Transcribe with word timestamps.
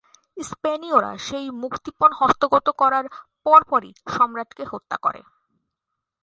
স্পেনীয়রা 0.37 1.11
সেই 1.17 1.47
মুক্তিপণ 1.61 2.09
হস্তগত 2.15 2.67
করার 2.77 3.05
পরপরই 3.43 3.91
সম্রাটকে 4.07 4.63
হত্যা 4.65 4.97
করে। 4.97 5.21